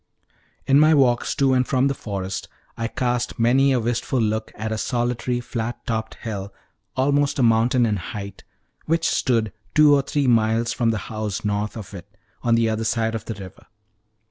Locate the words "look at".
4.19-4.71